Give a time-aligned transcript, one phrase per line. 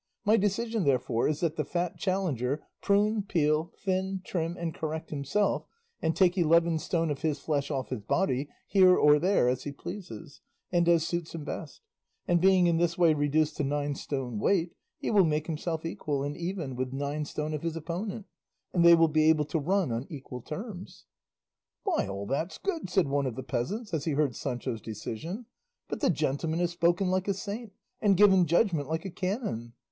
[0.25, 5.67] My decision, therefore, is that the fat challenger prune, peel, thin, trim and correct himself,
[6.01, 9.71] and take eleven stone of his flesh off his body, here or there, as he
[9.71, 10.41] pleases,
[10.71, 11.81] and as suits him best;
[12.27, 16.23] and being in this way reduced to nine stone weight, he will make himself equal
[16.23, 18.25] and even with nine stone of his opponent,
[18.73, 21.05] and they will be able to run on equal terms."
[21.85, 25.45] "By all that's good," said one of the peasants as he heard Sancho's decision,
[25.87, 29.73] "but the gentleman has spoken like a saint, and given judgment like a canon!